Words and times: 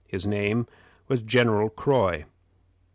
His 0.07 0.25
name 0.25 0.65
was 1.07 1.21
General 1.21 1.69
Croy. 1.69 2.25